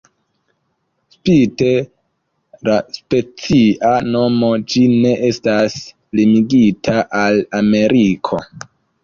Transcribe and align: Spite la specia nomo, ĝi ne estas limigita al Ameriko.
Spite 1.15 1.67
la 2.69 2.77
specia 2.95 3.91
nomo, 4.17 4.49
ĝi 4.73 4.83
ne 5.05 5.13
estas 5.29 5.77
limigita 6.23 6.99
al 7.23 7.41
Ameriko. 7.63 8.43